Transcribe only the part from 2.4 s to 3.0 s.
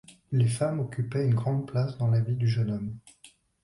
jeune homme.